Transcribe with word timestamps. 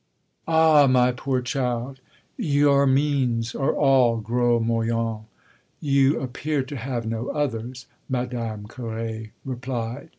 "Ah 0.47 0.87
my 0.89 1.11
poor 1.11 1.43
child, 1.43 1.99
your 2.35 2.87
means 2.87 3.53
are 3.53 3.71
all 3.71 4.17
gros 4.17 4.59
moyens; 4.63 5.25
you 5.79 6.19
appear 6.19 6.63
to 6.63 6.75
have 6.75 7.05
no 7.05 7.27
others," 7.27 7.85
Madame 8.09 8.65
Carré 8.65 9.29
replied. 9.45 10.09